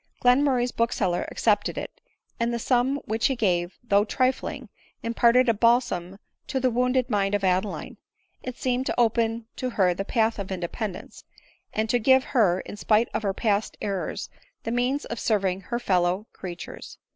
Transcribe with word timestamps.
Glen 0.19 0.43
murray's 0.43 0.71
bookseller 0.71 1.27
accepted 1.29 1.77
it; 1.77 2.01
and 2.39 2.51
the 2.51 2.57
sum 2.57 2.97
which 3.05 3.27
he 3.27 3.35
gave, 3.35 3.77
though 3.83 4.03
trifling, 4.03 4.67
imparted 5.03 5.47
a 5.47 5.53
balsam 5.53 6.17
to 6.47 6.59
the 6.59 6.71
wounded 6.71 7.07
mind 7.07 7.35
of 7.35 7.43
Adeline; 7.43 7.97
it 8.41 8.57
seemed 8.57 8.87
to 8.87 8.99
open 8.99 9.45
to 9.57 9.69
her 9.69 9.93
the 9.93 10.03
path 10.03 10.39
of 10.39 10.51
independence; 10.51 11.23
and 11.71 11.87
to 11.87 11.99
give 11.99 12.23
her, 12.23 12.61
in 12.61 12.77
spite 12.77 13.09
of 13.13 13.21
her 13.21 13.35
past 13.35 13.77
er 13.83 14.07
rors, 14.07 14.27
the 14.63 14.71
means 14.71 15.05
of 15.05 15.19
serving 15.19 15.61
her 15.61 15.77
fellow 15.77 16.25
creatures. 16.33 16.97